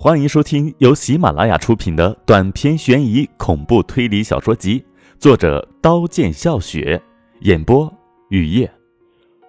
[0.00, 4.84] 欢迎收听由喜马拉雅出品的短篇悬疑恐怖推理小说集，
[5.18, 7.02] 作者刀剑笑雪，
[7.40, 7.92] 演播
[8.28, 8.72] 雨夜，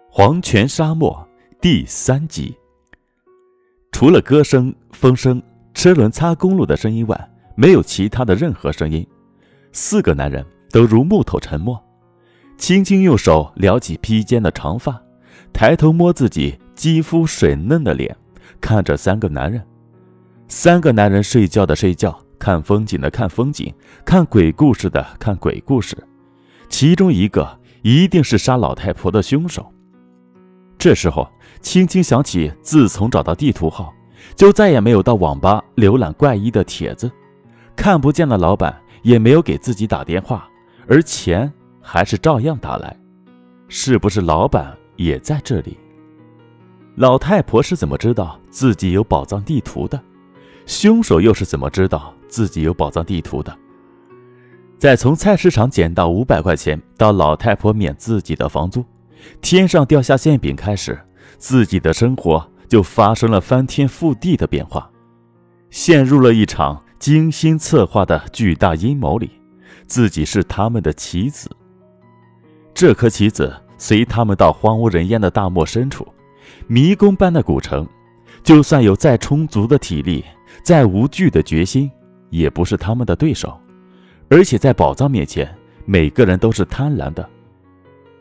[0.10, 1.24] 黄泉沙漠
[1.62, 2.58] 第三集。
[3.92, 5.40] 除了歌声、风声、
[5.76, 9.06] 车轮擦公路的声音外，没有其他的任何声音。
[9.72, 11.80] 四个男人都如木头沉默。
[12.58, 15.00] 轻轻用手撩起披肩的长发，
[15.54, 18.18] 抬头摸自己肌肤水嫩的脸，
[18.60, 19.64] 看着三个男人。
[20.52, 23.72] 三个男人睡觉的睡觉，看风景的看风景，
[24.04, 25.96] 看鬼故事的看鬼故事。
[26.68, 27.48] 其中一个
[27.84, 29.72] 一定是杀老太婆的凶手。
[30.76, 31.30] 这时候，
[31.62, 33.94] 青青想起自从找到地图后，
[34.36, 37.12] 就再也没有到网吧浏览怪异的帖子，
[37.76, 40.50] 看不见的老板也没有给自己打电话，
[40.88, 42.98] 而钱还是照样打来。
[43.68, 45.78] 是不是老板也在这里？
[46.96, 50.02] 老太婆是怎么知道自己有宝藏地图的？
[50.70, 53.52] 凶手又是怎么知道自己有宝藏地图的？
[54.78, 58.86] 在从菜市场捡到五百块钱到老太婆免自己的房租，
[59.42, 60.98] 天上掉下馅饼开始，
[61.40, 64.88] 自己的生活就发生了翻天覆地的变化，
[65.72, 69.32] 陷入了一场精心策划的巨大阴谋里。
[69.88, 71.50] 自己是他们的棋子，
[72.76, 76.08] 这颗棋子随他们到荒无人烟的大漠深处，
[76.68, 77.88] 迷宫般的古城，
[78.44, 80.24] 就算有再充足的体力。
[80.64, 81.90] 再无惧的决心，
[82.30, 83.60] 也不是他们的对手，
[84.30, 85.50] 而且在宝藏面前，
[85.86, 87.28] 每个人都是贪婪的，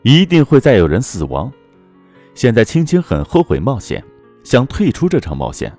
[0.03, 1.51] 一定会再有人死亡。
[2.33, 4.03] 现在青青很后悔冒险，
[4.43, 5.71] 想退出这场冒险，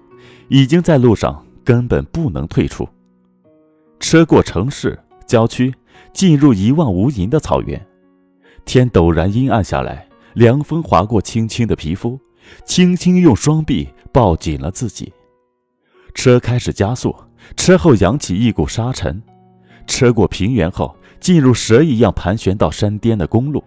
[0.49, 2.89] 已经在路上，根本不能退出。
[3.99, 5.75] 车过城市、郊区，
[6.13, 7.81] 进入一望无垠的草原，
[8.65, 12.19] 天陡然阴暗下来，凉风划过青青的皮肤，
[12.65, 15.13] 轻轻用双臂抱紧了自己。
[16.15, 17.15] 车开始加速，
[17.57, 19.23] 车后扬起一股沙尘。
[19.87, 23.63] 车过平原后，进入蛇一样盘旋到山巅的公路。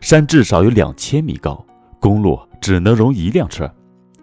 [0.00, 1.64] 山至少有两千米高，
[2.00, 3.72] 公路只能容一辆车。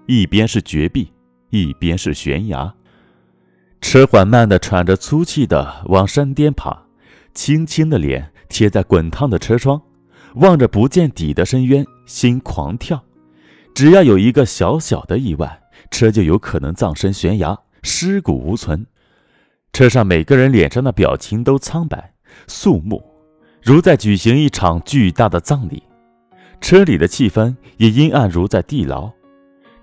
[0.06, 1.12] 一边是绝壁，
[1.50, 2.74] 一边是悬崖。
[3.80, 6.84] 车缓慢地喘着粗气地往山巅爬，
[7.34, 9.82] 轻轻的脸贴在滚烫的车窗，
[10.36, 13.02] 望着不见底的深渊，心狂跳。
[13.74, 15.61] 只要有一个小小的意外。
[15.92, 18.88] 车就有可能葬身悬崖，尸骨无存。
[19.72, 22.14] 车上每个人脸上的表情都苍白
[22.48, 23.04] 肃穆，
[23.62, 25.84] 如在举行一场巨大的葬礼。
[26.60, 29.12] 车里的气氛也阴暗，如在地牢。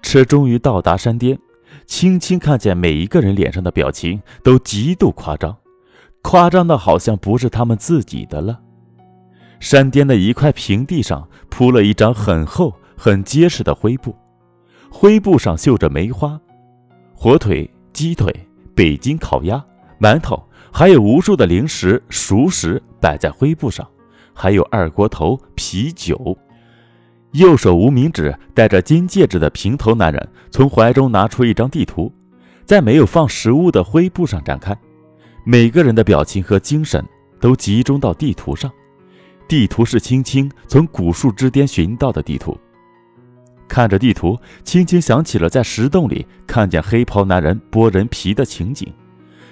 [0.02, 1.38] 车终于到达山巅，
[1.86, 5.56] 轻轻看见每一个人脸上的表情都极度夸张，
[6.22, 8.60] 夸张的好像不是他们自己的了。
[9.58, 14.14] 山巅的一块平地上铺了一张很厚、很结实的灰布。
[14.90, 16.40] 灰布上绣着梅花，
[17.14, 18.34] 火腿、鸡腿、
[18.74, 19.64] 北京烤鸭、
[20.00, 23.86] 馒头，还有无数的零食、熟食摆在灰布上，
[24.32, 26.36] 还有二锅头、啤酒。
[27.32, 32.10] 右手无名指戴着金戒指的平头男人从怀中拿出一张地图，
[32.64, 34.76] 在没有放食物的灰布上展开。
[35.44, 37.04] 每个人的表情和精神
[37.38, 38.70] 都集中到地图上，
[39.46, 42.58] 地图是青青从古树之巅寻到的地图。
[43.68, 48.90] 看着地图，轻轻想起了在石洞里看见黑袍男人剥人皮的情景，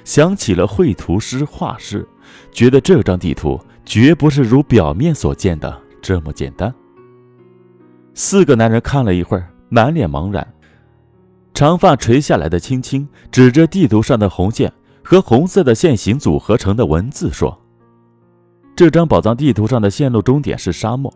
[0.03, 2.06] 想起了绘图师、画师，
[2.50, 6.75] 觉得这张地图绝不是如表面所见的这么简单。
[8.15, 10.47] 四个男人看了一会儿，满脸茫然。
[11.53, 14.72] 长发垂下来的青青指着地图上的红线
[15.03, 17.59] 和红色的线形组合成的文字说
[18.77, 21.12] ：“这张宝藏地图上的线路终点是沙漠，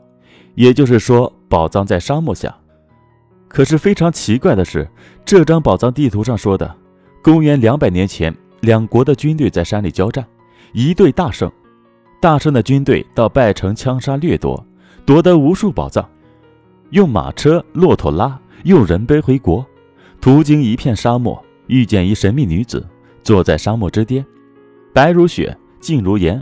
[0.54, 2.54] 也就是说，宝藏在沙漠下。”
[3.50, 4.88] 可是非常奇怪的是，
[5.24, 6.72] 这张宝藏地图上说的，
[7.20, 10.24] 公元两百年前，两国的军队在山里交战，
[10.72, 11.50] 一队大胜，
[12.20, 14.64] 大胜的军队到拜城枪杀掠夺，
[15.04, 16.08] 夺得无数宝藏，
[16.90, 19.66] 用马车、骆驼拉，用人背回国，
[20.20, 22.86] 途经一片沙漠，遇见一神秘女子，
[23.24, 24.24] 坐在沙漠之巅，
[24.94, 26.40] 白如雪，静如岩。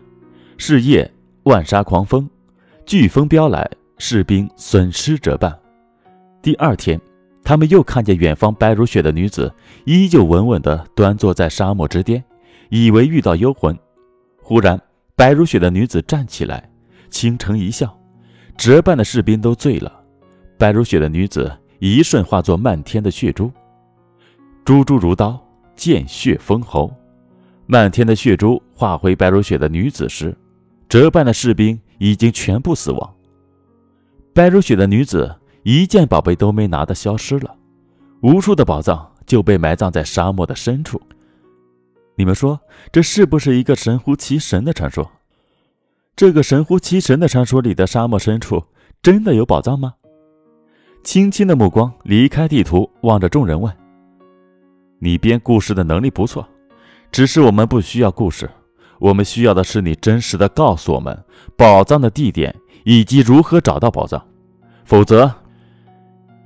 [0.58, 1.10] 是夜，
[1.44, 2.28] 万沙狂风，
[2.84, 5.58] 飓风飙来，士兵损失折半。
[6.48, 6.98] 第二天，
[7.44, 9.52] 他们又看见远方白如雪的女子，
[9.84, 12.24] 依旧稳稳地端坐在沙漠之巅，
[12.70, 13.78] 以为遇到幽魂。
[14.40, 14.80] 忽然，
[15.14, 16.66] 白如雪的女子站起来，
[17.10, 17.94] 倾城一笑，
[18.56, 19.92] 折半的士兵都醉了。
[20.56, 23.52] 白如雪的女子一瞬化作漫天的血珠，
[24.64, 25.38] 珠珠如刀，
[25.76, 26.90] 见血封喉。
[27.66, 30.34] 漫天的血珠化回白如雪的女子时，
[30.88, 33.14] 折半的士兵已经全部死亡。
[34.32, 35.30] 白如雪的女子。
[35.62, 37.54] 一件宝贝都没拿的消失了，
[38.22, 41.00] 无数的宝藏就被埋葬在沙漠的深处。
[42.16, 42.58] 你们说，
[42.90, 45.08] 这是不是一个神乎其神的传说？
[46.16, 48.64] 这个神乎其神的传说里的沙漠深处，
[49.02, 49.94] 真的有宝藏吗？
[51.04, 53.72] 青青的目光离开地图，望着众人问
[54.98, 56.46] ：“你编故事的能力不错，
[57.12, 58.50] 只是我们不需要故事，
[58.98, 61.16] 我们需要的是你真实的告诉我们
[61.56, 62.54] 宝藏的地点
[62.84, 64.20] 以及如何找到宝藏。
[64.84, 65.32] 否则，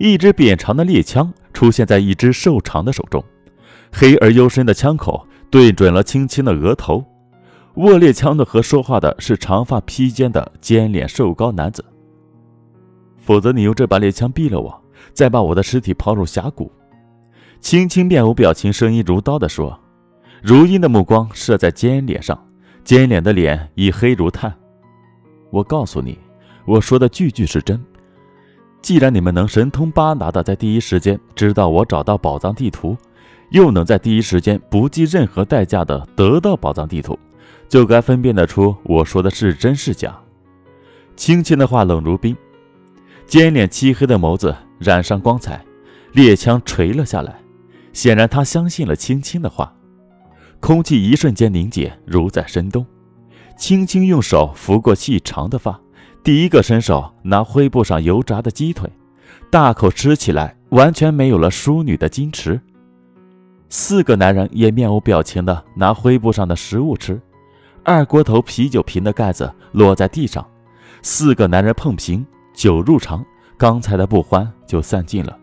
[0.03, 3.25] 一支扁长的猎枪出现在一只瘦长的手中，
[3.93, 7.05] 黑而幽深的枪口对准了青青的额头。
[7.77, 11.85] 握猎枪的和说话的是长发披肩的尖脸瘦高男子。”
[13.17, 14.83] 否则，你用这把猎枪毙了我，
[15.13, 16.69] 再把我的尸体抛入峡谷。
[17.61, 19.79] 青青面无表情，声音如刀的说
[20.43, 22.37] ：“如鹰的目光射在尖脸上，
[22.83, 24.53] 尖脸的脸已黑如炭。
[25.53, 26.19] 我告诉你，
[26.67, 27.81] 我说的句句是真。
[28.83, 32.97] 既然你们能神通八达的在第一时间知道我找到宝藏地图，
[33.51, 37.17] 又能在第一时间不计任何代价的得到宝藏地图，
[37.69, 40.19] 就该分辨得出我说的是真是假。”
[41.15, 42.37] 青青的话冷如冰。
[43.25, 45.65] 尖脸漆黑的眸子染上光彩，
[46.13, 47.39] 猎枪垂了下来。
[47.93, 49.73] 显然，他相信了青青的话。
[50.61, 52.85] 空气一瞬间凝结，如在深冬。
[53.57, 55.81] 青青用手拂过细长的发，
[56.25, 58.89] 第一个伸手拿灰布上油炸的鸡腿，
[59.51, 62.61] 大口吃起来，完全没有了淑女的矜持。
[63.69, 67.21] 四个男人也面无表情地拿灰布上的食物吃。
[67.83, 70.47] 二锅头啤酒瓶的盖子落在地上，
[71.03, 72.25] 四个男人碰瓶。
[72.55, 73.25] 酒入肠，
[73.57, 75.37] 刚才的不欢就散尽了。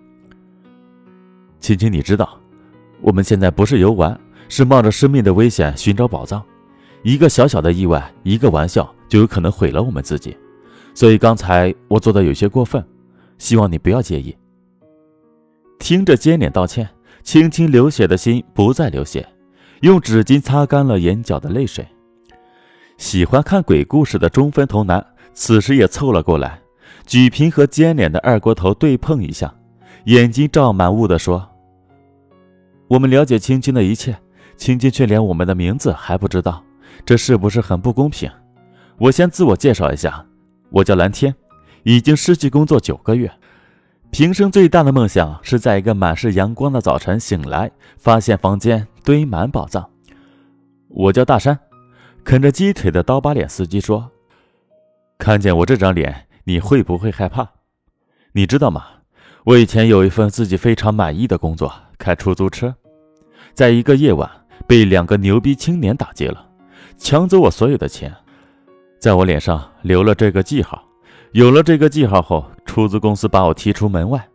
[1.60, 2.40] 青青，你知道，
[3.02, 4.18] 我们现在不是游玩，
[4.48, 6.42] 是冒着生命的危险寻找宝藏。
[7.02, 10.38] 一个小小的意外，一个玩笑，就有可能毁了我们自己。
[11.00, 12.86] 所以刚才我做的有些过分，
[13.38, 14.36] 希望你不要介意。
[15.80, 16.90] 听着尖脸道歉，
[17.24, 19.26] 青青流血的心不再流血，
[19.80, 21.88] 用纸巾擦干了眼角的泪水。
[22.98, 25.02] 喜欢看鬼故事的中分头男
[25.34, 26.60] 此时也凑了过来。
[27.06, 29.56] 举瓶和尖脸的二锅头对碰一下，
[30.04, 31.50] 眼睛罩满雾地说
[32.90, 34.18] ：“我们了解青青的一切，
[34.58, 36.62] 青青却连我们的名字还不知道，
[37.06, 38.30] 这是不是很不公平？”
[39.00, 40.26] 我先自我介绍一下，
[40.70, 41.36] 我叫蓝天，
[41.84, 43.32] 已经失去工作九个月，
[44.12, 49.90] 平生最大的梦想是在一个满是阳光的早晨醒来，发现房间堆满宝藏。
[50.88, 51.60] 我叫大山，
[52.24, 54.12] 啃着鸡腿的刀疤脸司机说
[55.18, 57.48] ：“看见我这张脸。”你会不会害怕？
[58.32, 58.84] 你知道吗？
[59.44, 62.74] 我以前有一份自己非常满意的工作，开出租车。
[63.54, 64.28] 在一个夜晚，
[64.66, 66.50] 被两个牛逼青年打劫了，
[66.98, 68.12] 抢走我所有的钱，
[69.00, 70.84] 在我脸上留了这个记号。
[71.32, 74.28] 有了这个记号后，出租公司把我踢出门外，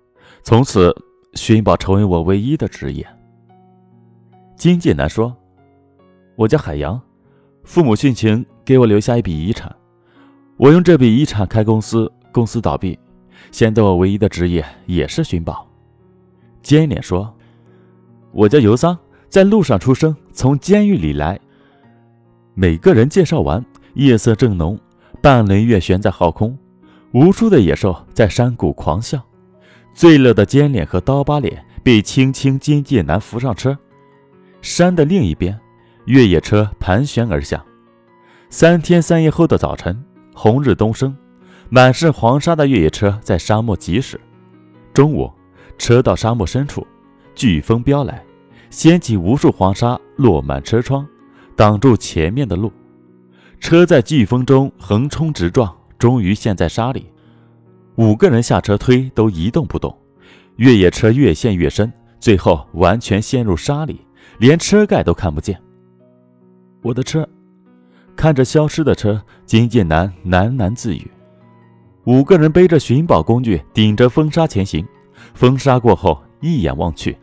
[0.43, 0.95] 从此
[1.35, 3.07] 寻宝成为我唯一的职业。
[4.57, 5.37] 金剑南说
[6.37, 6.99] ：“我叫海洋，
[7.65, 9.75] 父母殉情，给我留下一笔遗产。”
[10.57, 12.97] 我用这笔遗产开公司，公司倒闭，
[13.51, 15.67] 现在我唯一的职业也是寻宝。
[16.63, 17.35] 尖脸说
[18.33, 18.97] ：“我叫尤桑，
[19.29, 21.39] 在路上出生，从监狱里来。”
[22.55, 23.63] 每个人介绍完，
[23.95, 24.79] 夜色正浓，
[25.21, 26.57] 半轮月悬在浩空，
[27.13, 29.21] 无数的野兽在山谷狂笑。
[29.93, 33.79] 醉了的尖脸和刀疤脸被轻轻金剑男扶上车。
[34.61, 35.59] 山的另一边，
[36.07, 37.65] 越野车盘旋而下。
[38.51, 40.05] 三天三夜后的早晨。
[40.37, 41.17] 红日东升，
[41.69, 44.21] 满是黄沙的越野车在沙漠疾驶。
[44.93, 45.31] 中午，
[45.79, 46.85] 车到沙漠深处，
[47.37, 48.21] 飓风飙来，
[48.69, 51.07] 掀起无数黄沙，落满车窗，
[51.55, 52.73] 挡住前面的路。
[53.61, 57.07] 车在飓风中横冲直撞，终于陷在沙里。
[57.97, 59.97] 五个人下车推，都一动不动。
[60.57, 64.01] 越野车越陷越深，最后完全陷入沙里，
[64.39, 65.61] 连车盖都看不见。
[66.83, 67.29] 我的车。
[68.17, 71.11] 看着消失的车，金剑南喃喃自语。
[72.05, 74.87] 五个人背着寻宝工具，顶着风沙前行。
[75.35, 77.17] 风沙过后，一眼望去，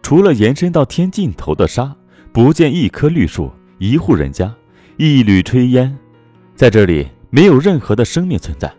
[0.00, 1.94] 除了延伸到天尽头的沙，
[2.32, 4.54] 不见一棵绿树，一户人家，
[4.96, 5.94] 一缕炊烟。
[6.54, 8.72] 在这里，没有任何的生命存在。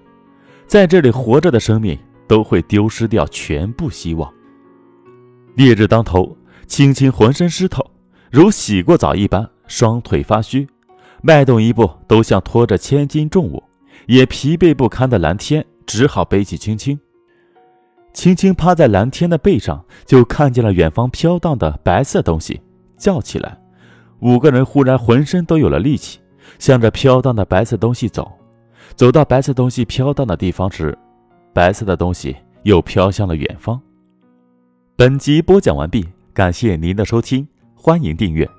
[0.65, 1.97] 在这里活着的生命，
[2.27, 4.33] 都会丢失掉全部希望。
[5.55, 7.85] 烈日当头，青青浑身湿透，
[8.31, 10.67] 如洗过澡一般，双腿发虚。
[11.21, 13.63] 迈动一步都像拖着千斤重物，
[14.07, 16.99] 也疲惫不堪的蓝天只好背起青青。
[18.13, 22.59] 青青趴在蓝天的背上，就看见了远方飘荡的白色东西，
[22.97, 23.59] 叫起来。
[24.19, 26.19] 五个人忽然浑身都有了力气，
[26.59, 28.31] 向着飘荡的白色东西走。
[28.95, 30.97] 走到白色东西飘荡的地方时，
[31.53, 33.79] 白色的东西又飘向了远方。
[34.95, 38.49] 本集播讲完毕，感谢您的收听，欢迎订阅。